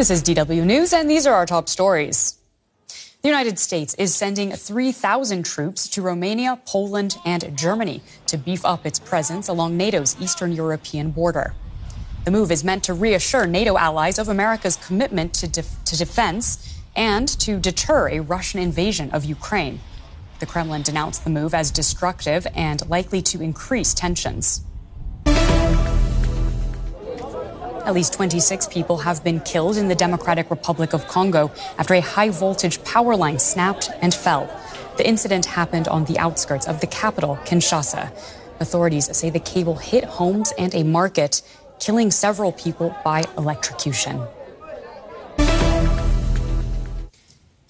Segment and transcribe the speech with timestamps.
[0.00, 2.38] This is DW News, and these are our top stories.
[2.88, 8.86] The United States is sending 3,000 troops to Romania, Poland, and Germany to beef up
[8.86, 11.52] its presence along NATO's eastern European border.
[12.24, 16.80] The move is meant to reassure NATO allies of America's commitment to, def- to defense
[16.96, 19.80] and to deter a Russian invasion of Ukraine.
[20.38, 24.64] The Kremlin denounced the move as destructive and likely to increase tensions.
[27.84, 32.00] At least 26 people have been killed in the Democratic Republic of Congo after a
[32.00, 34.48] high voltage power line snapped and fell.
[34.98, 38.12] The incident happened on the outskirts of the capital, Kinshasa.
[38.60, 41.40] Authorities say the cable hit homes and a market,
[41.78, 44.20] killing several people by electrocution.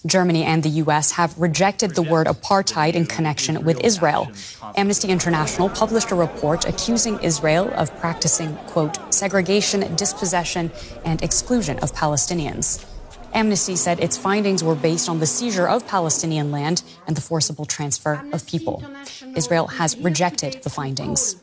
[0.06, 1.12] Germany and the U.S.
[1.12, 4.30] have rejected the word apartheid in connection with Israel.
[4.76, 10.70] Amnesty International published a report accusing Israel of practicing, quote, segregation, dispossession,
[11.04, 12.84] and exclusion of Palestinians.
[13.32, 17.64] Amnesty said its findings were based on the seizure of Palestinian land and the forcible
[17.64, 18.82] transfer of people.
[19.36, 21.36] Israel has rejected the findings.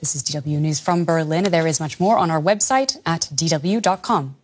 [0.00, 1.44] This is DW News from Berlin.
[1.44, 4.36] There is much more on our website at dw.com.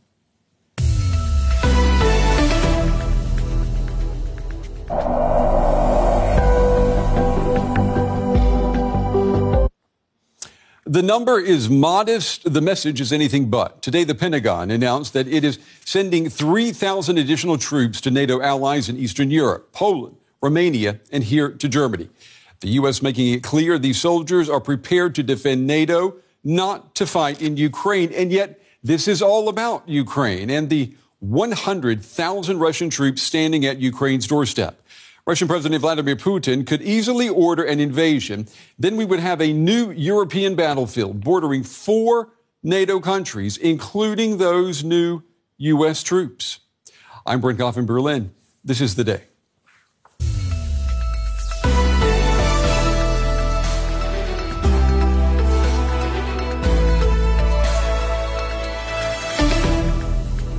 [10.89, 12.50] The number is modest.
[12.50, 13.83] The message is anything but.
[13.83, 18.97] Today, the Pentagon announced that it is sending 3,000 additional troops to NATO allies in
[18.97, 22.08] Eastern Europe, Poland, Romania, and here to Germany.
[22.61, 23.03] The U.S.
[23.03, 28.11] making it clear these soldiers are prepared to defend NATO, not to fight in Ukraine.
[28.14, 34.27] And yet, this is all about Ukraine and the 100,000 Russian troops standing at Ukraine's
[34.27, 34.80] doorstep.
[35.28, 38.48] Russian President Vladimir Putin could easily order an invasion.
[38.78, 42.30] Then we would have a new European battlefield bordering four
[42.62, 45.22] NATO countries, including those new
[45.58, 46.02] U.S.
[46.02, 46.61] troops.
[47.27, 48.30] I'm Brent Goff in Berlin.
[48.64, 49.24] This is the day.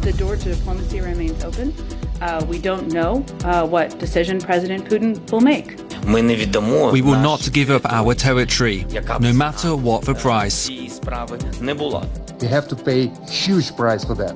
[0.02, 1.74] The door to diplomacy remains open.
[2.22, 5.78] Uh, we don't know uh, what decision President Putin will make.
[6.06, 8.86] We will not give up our territory,
[9.20, 10.70] no matter what the price.
[10.70, 14.36] We have to pay huge price for that.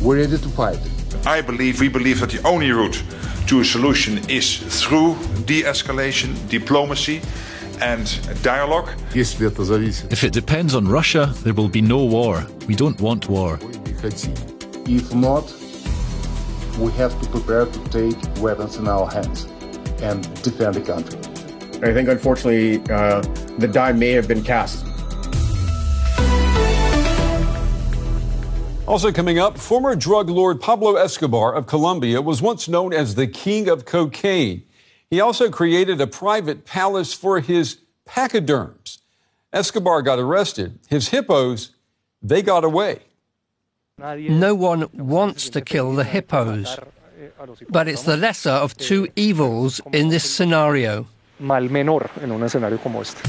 [0.00, 0.80] We're ready to fight.
[1.26, 3.02] I believe, we believe that the only route
[3.46, 7.20] to a solution is through de-escalation, diplomacy,
[7.80, 8.06] and
[8.42, 8.90] dialogue.
[9.14, 12.44] If it depends on Russia, there will be no war.
[12.66, 13.60] We don't want war.
[14.84, 15.52] If not,
[16.78, 19.44] we have to prepare to take weapons in our hands
[20.02, 21.18] and defend the country.
[21.82, 23.20] I think, unfortunately, uh,
[23.58, 24.86] the die may have been cast.
[28.86, 33.26] Also coming up, former drug lord Pablo Escobar of Colombia was once known as the
[33.26, 34.64] king of cocaine.
[35.08, 38.98] He also created a private palace for his pachyderms.
[39.52, 40.78] Escobar got arrested.
[40.88, 41.70] His hippos,
[42.22, 43.00] they got away.
[44.02, 47.26] No one wants to kill the hippos, eh,
[47.68, 51.06] but it's the lesser of eh, two evils in this scenario.
[51.38, 53.22] Mal menor en un escenario como este.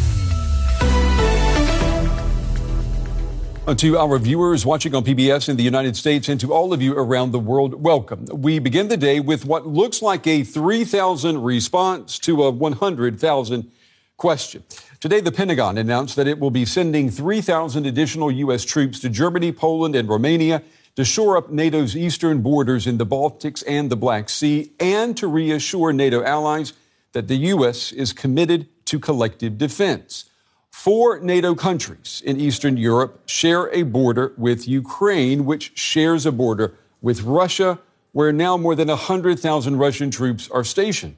[3.68, 6.82] And to our viewers watching on PBS in the United States and to all of
[6.82, 8.26] you around the world, welcome.
[8.34, 13.72] We begin the day with what looks like a 3,000 response to a 100,000
[14.18, 14.64] question.
[15.00, 18.64] Today, the Pentagon announced that it will be sending 3,000 additional U.S.
[18.64, 20.64] troops to Germany, Poland, and Romania
[20.96, 25.28] to shore up NATO's eastern borders in the Baltics and the Black Sea, and to
[25.28, 26.74] reassure NATO allies
[27.14, 27.92] that the U.S.
[27.92, 30.30] is committed to collective defense.
[30.72, 36.76] Four NATO countries in Eastern Europe share a border with Ukraine, which shares a border
[37.02, 37.80] with Russia,
[38.12, 41.16] where now more than 100,000 Russian troops are stationed.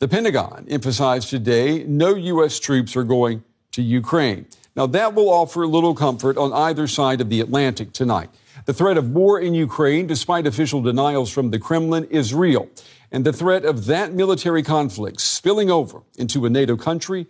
[0.00, 2.58] The Pentagon emphasized today no U.S.
[2.58, 4.46] troops are going to Ukraine.
[4.74, 8.30] Now, that will offer little comfort on either side of the Atlantic tonight.
[8.64, 12.70] The threat of war in Ukraine, despite official denials from the Kremlin, is real.
[13.12, 17.26] And the threat of that military conflict spilling over into a NATO country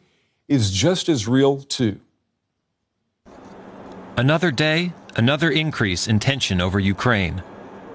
[0.47, 1.99] is just as real, too.
[4.17, 7.43] Another day, another increase in tension over Ukraine.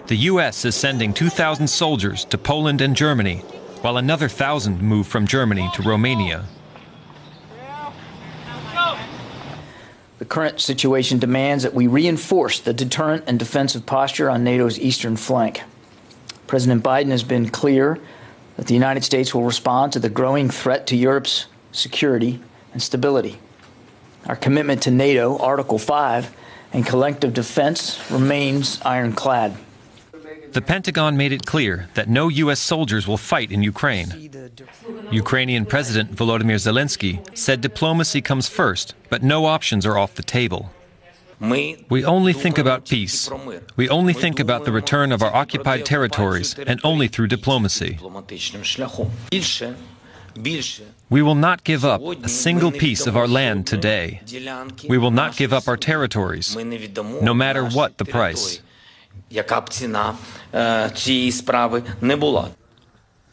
[0.08, 0.66] The U.S.
[0.66, 3.42] is sending 2,000 soldiers to Poland and Germany,
[3.86, 6.46] while another 1,000 move from Germany to Romania.
[10.18, 15.16] The current situation demands that we reinforce the deterrent and defensive posture on NATO's eastern
[15.18, 15.62] flank.
[16.48, 18.00] President Biden has been clear
[18.58, 22.42] that the United States will respond to the growing threat to Europe's security
[22.74, 23.38] and stability.
[24.26, 26.36] Our commitment to NATO, Article 5,
[26.74, 29.56] and collective defense remains ironclad.
[30.56, 32.62] The Pentagon made it clear that no U.S.
[32.62, 34.32] soldiers will fight in Ukraine.
[35.12, 40.72] Ukrainian President Volodymyr Zelensky said diplomacy comes first, but no options are off the table.
[41.42, 43.30] We only think about peace.
[43.76, 48.00] We only think about the return of our occupied territories, and only through diplomacy.
[51.10, 54.22] We will not give up a single piece of our land today.
[54.88, 58.62] We will not give up our territories, no matter what the price.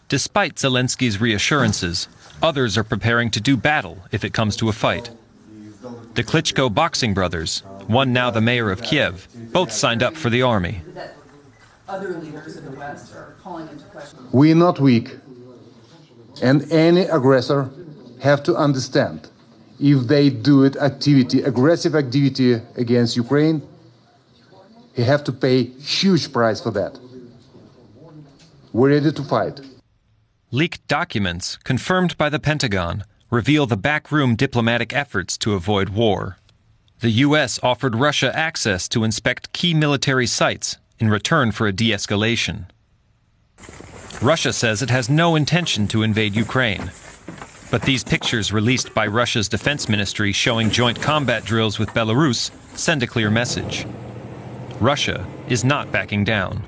[0.08, 2.08] Despite Zelensky's reassurances,
[2.42, 5.10] others are preparing to do battle if it comes to a fight.
[6.14, 10.42] The Klitschko boxing brothers, one now the mayor of Kiev, both signed up for the
[10.42, 10.82] army.
[11.88, 14.18] Other leaders in the West are calling into question.
[14.32, 15.16] We're not weak,
[16.42, 17.70] and any aggressor
[18.20, 19.28] have to understand
[19.80, 23.62] if they do it activity, aggressive activity against Ukraine,
[24.94, 26.98] he have to pay huge price for that.
[28.72, 29.60] We're ready to fight.
[30.50, 36.36] Leaked documents, confirmed by the Pentagon, reveal the backroom diplomatic efforts to avoid war.
[37.00, 37.58] The U.S.
[37.62, 42.66] offered Russia access to inspect key military sites in return for a de escalation.
[44.20, 46.92] Russia says it has no intention to invade Ukraine.
[47.70, 53.02] But these pictures released by Russia's defense ministry showing joint combat drills with Belarus send
[53.02, 53.86] a clear message.
[54.82, 56.60] Russia is not backing down.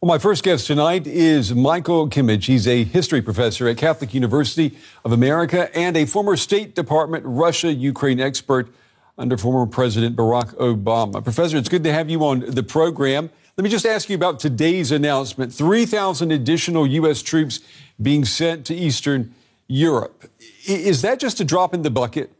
[0.00, 2.44] Well, my first guest tonight is Michael Kimmage.
[2.44, 7.72] He's a history professor at Catholic University of America and a former State Department Russia
[7.72, 8.68] Ukraine expert
[9.16, 11.24] under former President Barack Obama.
[11.24, 13.30] Professor, it's good to have you on the program.
[13.56, 17.22] Let me just ask you about today's announcement 3,000 additional U.S.
[17.22, 17.60] troops
[18.00, 19.34] being sent to Eastern
[19.66, 20.30] Europe.
[20.66, 22.30] Is that just a drop in the bucket?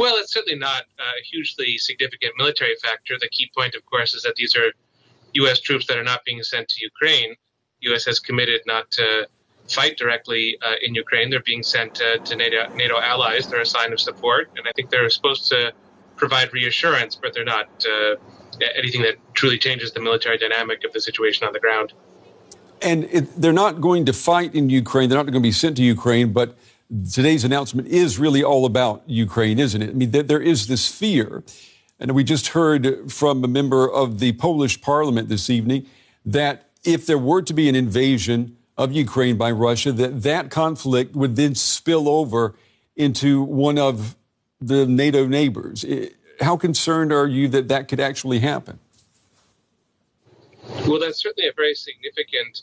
[0.00, 3.18] Well, it's certainly not a hugely significant military factor.
[3.20, 4.72] The key point, of course, is that these are
[5.34, 5.60] U.S.
[5.60, 7.34] troops that are not being sent to Ukraine.
[7.82, 8.06] U.S.
[8.06, 9.28] has committed not to
[9.68, 11.28] fight directly uh, in Ukraine.
[11.28, 13.48] They're being sent uh, to NATO, NATO, allies.
[13.48, 15.70] They're a sign of support, and I think they're supposed to
[16.16, 18.14] provide reassurance, but they're not uh,
[18.74, 21.92] anything that truly changes the military dynamic of the situation on the ground.
[22.80, 25.10] And it, they're not going to fight in Ukraine.
[25.10, 26.56] They're not going to be sent to Ukraine, but
[27.12, 29.90] today's announcement is really all about Ukraine, isn't it?
[29.90, 31.42] I mean, there is this fear
[32.00, 35.86] and we just heard from a member of the Polish parliament this evening
[36.24, 41.14] that if there were to be an invasion of Ukraine by Russia, that that conflict
[41.14, 42.54] would then spill over
[42.96, 44.16] into one of
[44.60, 45.84] the NATO neighbors.
[46.40, 48.78] How concerned are you that that could actually happen?
[50.86, 52.62] Well, that's certainly a very significant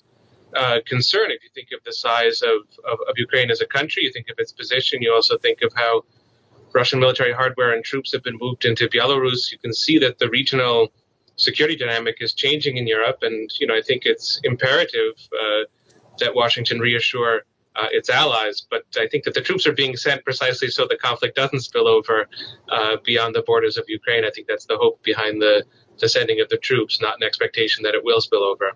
[0.56, 1.32] uh, concern.
[1.32, 4.28] If you think of the size of, of, of Ukraine as a country, you think
[4.30, 6.04] of its position, you also think of how
[6.74, 10.30] Russian military hardware and troops have been moved into Belarus, you can see that the
[10.30, 10.92] regional
[11.36, 13.20] security dynamic is changing in Europe.
[13.22, 15.64] And, you know, I think it's imperative uh,
[16.20, 17.44] that Washington reassure
[17.76, 18.66] uh, its allies.
[18.70, 21.88] But I think that the troops are being sent precisely so the conflict doesn't spill
[21.88, 22.28] over
[22.70, 24.26] uh, beyond the borders of Ukraine.
[24.26, 25.64] I think that's the hope behind the,
[26.00, 28.72] the sending of the troops, not an expectation that it will spill over.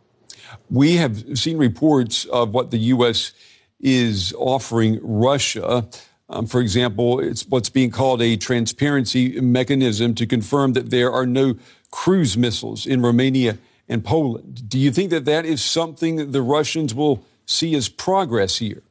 [0.69, 3.33] We have seen reports of what the U.S.
[3.79, 5.87] is offering Russia.
[6.29, 11.25] Um, for example, it's what's being called a transparency mechanism to confirm that there are
[11.25, 11.55] no
[11.91, 13.57] cruise missiles in Romania
[13.89, 14.69] and Poland.
[14.69, 18.83] Do you think that that is something that the Russians will see as progress here?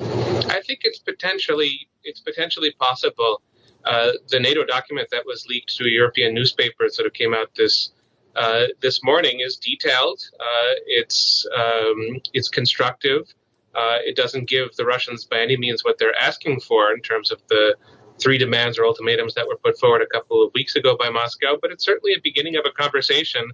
[0.00, 3.42] I think it's potentially it's potentially possible.
[3.84, 7.90] Uh, the NATO document that was leaked to European newspaper sort of came out this
[8.36, 10.20] uh, this morning is detailed.
[10.38, 13.32] Uh, it's um, it's constructive.
[13.74, 17.30] Uh, it doesn't give the Russians by any means what they're asking for in terms
[17.30, 17.76] of the
[18.18, 21.56] three demands or ultimatums that were put forward a couple of weeks ago by Moscow,
[21.60, 23.50] but it's certainly a beginning of a conversation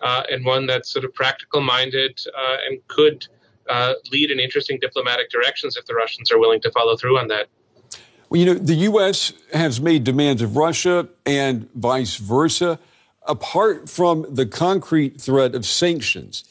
[0.00, 2.18] uh, and one that's sort of practical minded
[2.66, 3.26] and could
[4.10, 7.48] lead in interesting diplomatic directions if the Russians are willing to follow through on that.
[8.28, 9.32] Well, you know, the U.S.
[9.52, 12.78] has made demands of Russia and vice versa.
[13.28, 16.44] Apart from the concrete threat of sanctions,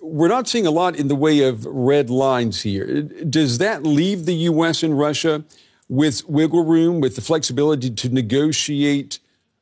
[0.00, 3.02] we're not seeing a lot in the way of red lines here.
[3.02, 4.82] Does that leave the U.S.
[4.82, 5.44] and Russia
[5.88, 9.18] with wiggle room, with the flexibility to negotiate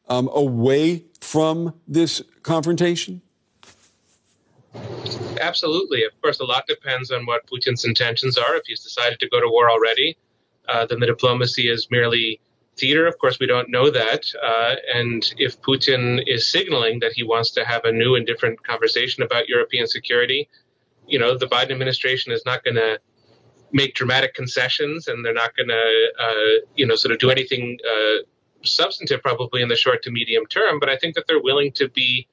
[0.08, 3.22] um, away from this confrontation?
[5.40, 6.04] Absolutely.
[6.04, 8.56] Of course, a lot depends on what Putin's intentions are.
[8.56, 10.16] If he's decided to go to war already,
[10.68, 12.40] uh, then the diplomacy is merely
[12.76, 13.06] theater.
[13.06, 14.24] Of course, we don't know that.
[14.42, 18.62] Uh, and if Putin is signaling that he wants to have a new and different
[18.62, 20.48] conversation about European security,
[21.06, 22.98] you know, the Biden administration is not going to
[23.72, 27.78] make dramatic concessions, and they're not going to, uh, you know, sort of do anything
[27.90, 28.18] uh,
[28.62, 30.78] substantive probably in the short to medium term.
[30.78, 32.28] But I think that they're willing to be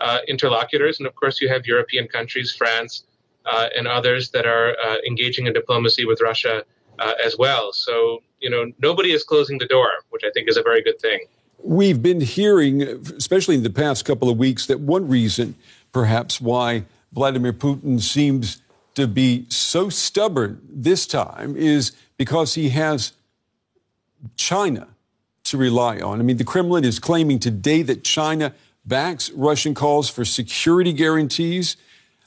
[0.00, 3.04] uh, interlocutors, and of course, you have European countries, France,
[3.44, 6.64] uh, and others that are uh, engaging in diplomacy with Russia
[6.98, 7.72] as well.
[7.72, 11.00] So, you know, nobody is closing the door, which I think is a very good
[11.00, 11.26] thing.
[11.62, 15.54] We've been hearing, especially in the past couple of weeks, that one reason,
[15.92, 18.60] perhaps, why Vladimir Putin seems
[18.94, 23.12] to be so stubborn this time is because he has
[24.36, 24.88] China
[25.44, 26.20] to rely on.
[26.20, 31.76] I mean, the Kremlin is claiming today that China backs Russian calls for security guarantees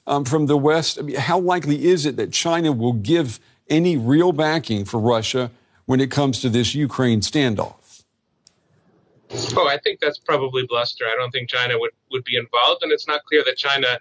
[0.05, 0.97] um, from the West.
[0.99, 5.51] I mean, how likely is it that China will give any real backing for Russia
[5.85, 8.03] when it comes to this Ukraine standoff?
[9.55, 11.05] Oh, I think that's probably bluster.
[11.05, 13.99] I don't think China would, would be involved, and it's not clear that China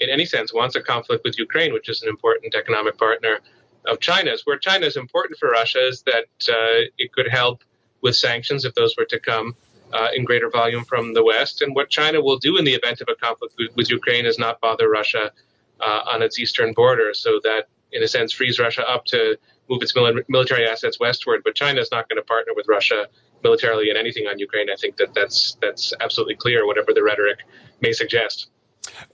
[0.00, 3.40] in any sense wants a conflict with Ukraine, which is an important economic partner
[3.86, 4.42] of China's.
[4.44, 7.62] Where China is important for Russia is that uh, it could help
[8.00, 9.54] with sanctions if those were to come
[9.92, 11.62] uh, in greater volume from the West.
[11.62, 14.38] And what China will do in the event of a conflict with, with Ukraine is
[14.38, 15.30] not bother Russia
[15.80, 19.38] uh, on its eastern border, so that in a sense frees Russia up to
[19.70, 19.94] move its
[20.28, 21.42] military assets westward.
[21.42, 23.06] But China is not going to partner with Russia
[23.42, 24.68] militarily in anything on Ukraine.
[24.70, 27.38] I think that that's that's absolutely clear, whatever the rhetoric
[27.80, 28.48] may suggest.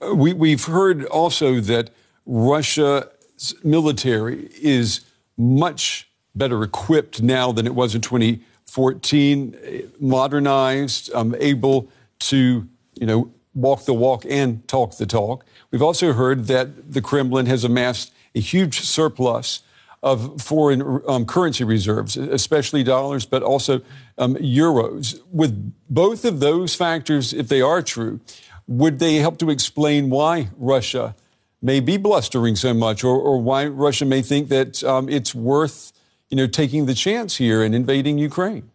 [0.01, 1.91] We, we've heard also that
[2.25, 5.01] Russia's military is
[5.37, 13.31] much better equipped now than it was in 2014, modernized, um, able to, you know,
[13.53, 15.45] walk the walk and talk the talk.
[15.71, 19.63] We've also heard that the Kremlin has amassed a huge surplus
[20.03, 23.81] of foreign um, currency reserves, especially dollars, but also
[24.17, 25.19] um, euros.
[25.31, 28.19] With both of those factors, if they are true,
[28.67, 31.15] would they help to explain why Russia
[31.61, 35.93] may be blustering so much, or, or why Russia may think that um, it's worth,
[36.29, 38.71] you know, taking the chance here and invading Ukraine?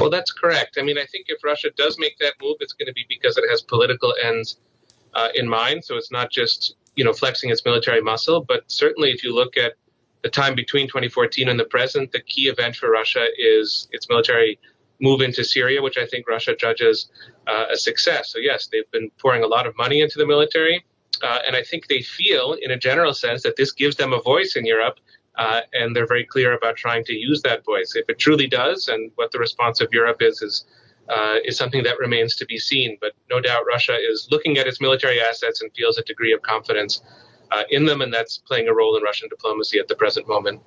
[0.00, 0.76] Well, that's correct.
[0.78, 3.36] I mean, I think if Russia does make that move, it's going to be because
[3.36, 4.56] it has political ends
[5.14, 5.84] uh, in mind.
[5.84, 9.56] So it's not just you know flexing its military muscle, but certainly if you look
[9.56, 9.74] at
[10.22, 14.58] the time between 2014 and the present, the key event for Russia is its military
[15.00, 17.08] move into Syria, which I think Russia judges
[17.46, 18.32] uh, a success.
[18.32, 20.84] So, yes, they've been pouring a lot of money into the military.
[21.22, 24.20] Uh, and I think they feel, in a general sense, that this gives them a
[24.20, 24.98] voice in Europe.
[25.36, 27.94] Uh, and they're very clear about trying to use that voice.
[27.94, 30.64] If it truly does, and what the response of Europe is, is
[31.08, 32.98] uh, is something that remains to be seen.
[33.00, 36.42] But no doubt Russia is looking at its military assets and feels a degree of
[36.42, 37.02] confidence
[37.50, 40.60] uh, in them, and that's playing a role in Russian diplomacy at the present moment.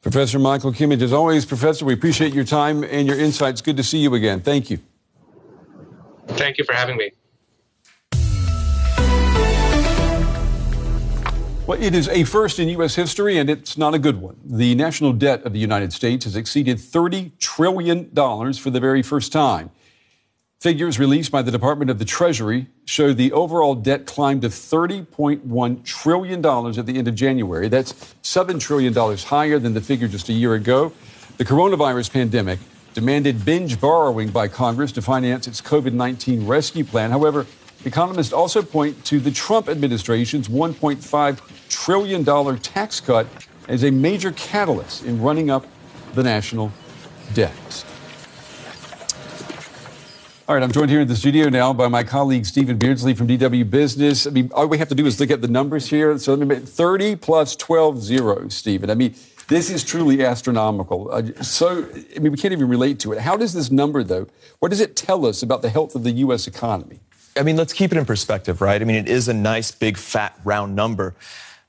[0.00, 3.60] Professor Michael Kimmage, as always, Professor, we appreciate your time and your insights.
[3.60, 4.40] Good to see you again.
[4.40, 4.78] Thank you.
[6.28, 7.12] Thank you for having me.
[11.68, 12.94] Well, it is a first in U.S.
[12.94, 14.38] history, and it's not a good one.
[14.42, 18.08] The national debt of the United States has exceeded $30 trillion
[18.54, 19.70] for the very first time.
[20.62, 25.84] Figures released by the Department of the Treasury show the overall debt climbed to $30.1
[25.84, 27.68] trillion at the end of January.
[27.68, 30.94] That's $7 trillion higher than the figure just a year ago.
[31.36, 32.60] The coronavirus pandemic
[32.94, 37.10] demanded binge borrowing by Congress to finance its COVID 19 rescue plan.
[37.10, 37.44] However,
[37.84, 42.24] economists also point to the Trump administration's $1.5 trillion
[42.58, 43.26] tax cut
[43.68, 45.66] as a major catalyst in running up
[46.14, 46.72] the national
[47.34, 47.84] debt.
[50.48, 53.28] All right, I'm joined here in the studio now by my colleague Stephen Beardsley from
[53.28, 54.26] DW Business.
[54.26, 56.16] I mean, all we have to do is look at the numbers here.
[56.18, 58.88] So let me make 30 plus 12 zeros, Stephen.
[58.88, 59.14] I mean,
[59.48, 61.10] this is truly astronomical.
[61.12, 63.18] Uh, so, I mean, we can't even relate to it.
[63.18, 64.26] How does this number, though,
[64.58, 66.46] what does it tell us about the health of the U.S.
[66.46, 67.00] economy?
[67.36, 68.80] I mean, let's keep it in perspective, right?
[68.80, 71.14] I mean, it is a nice, big, fat, round number.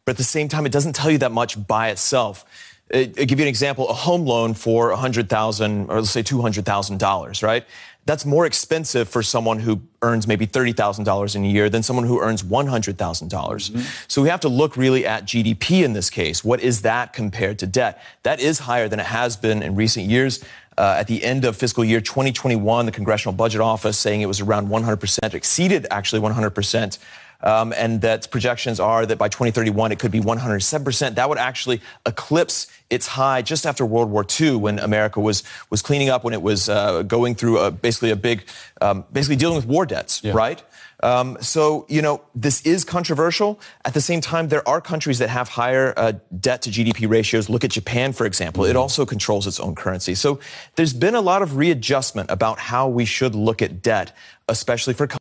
[0.09, 2.43] But at the same time, it doesn't tell you that much by itself.
[2.91, 7.63] I'll give you an example: a home loan for 100,000, or let's say $200,000, right?
[8.09, 12.19] that's more expensive for someone who earns maybe $30,000 in a year than someone who
[12.19, 13.27] earns 100,000.
[13.27, 13.85] dollars mm-hmm.
[14.07, 16.43] So we have to look really at GDP in this case.
[16.43, 18.01] What is that compared to debt?
[18.23, 20.43] That is higher than it has been in recent years.
[20.75, 24.41] Uh, at the end of fiscal year 2021, the Congressional Budget Office saying it was
[24.41, 26.97] around 100%, exceeded actually 100%.
[27.41, 31.15] Um, and that projections are that by 2031 it could be 107%.
[31.15, 35.81] That would actually eclipse its high just after World War II when America was was
[35.81, 38.45] cleaning up when it was uh, going through a, basically a big,
[38.81, 40.33] um, basically dealing with war debts, yeah.
[40.33, 40.61] right?
[41.01, 43.59] Um, so, you know, this is controversial.
[43.85, 47.49] At the same time, there are countries that have higher uh, debt to GDP ratios.
[47.49, 48.65] Look at Japan, for example.
[48.65, 48.79] It mm-hmm.
[48.79, 50.15] also controls its own currency.
[50.15, 50.39] So
[50.75, 54.15] there's been a lot of readjustment about how we should look at debt,
[54.49, 55.07] especially for